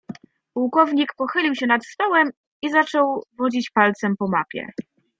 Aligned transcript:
"Pułkownik 0.53 1.13
pochylił 1.17 1.55
się 1.55 1.67
nad 1.67 1.85
stołem 1.85 2.29
i 2.61 2.71
zaczął 2.71 3.23
wodzić 3.37 3.69
palcem 3.69 4.15
po 4.19 4.27
mapie." 4.27 4.67